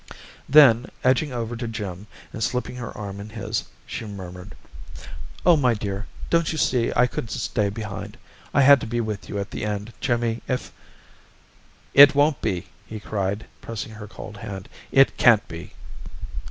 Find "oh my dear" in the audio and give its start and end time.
5.45-6.07